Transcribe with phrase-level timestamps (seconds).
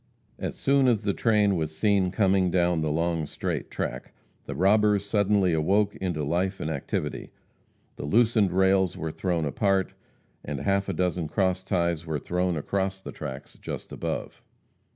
[0.39, 5.05] As soon as the train was seen coming down the long straight track, the robbers
[5.05, 7.29] suddenly awoke into life and activity.
[7.97, 9.93] The loosened rails were thrown apart,
[10.43, 14.41] and half a dozen cross ties were thrown across the tracks just above.